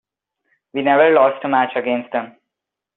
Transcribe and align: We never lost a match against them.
We 0.73 0.81
never 0.81 1.11
lost 1.11 1.45
a 1.45 1.47
match 1.47 1.75
against 1.75 2.11
them. 2.11 2.35